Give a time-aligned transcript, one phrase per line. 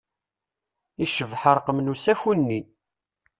[1.05, 2.61] Icbeḥ ṛṛqem n usaku-nni.